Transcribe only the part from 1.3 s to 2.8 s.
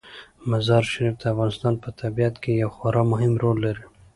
افغانستان په طبیعت کې یو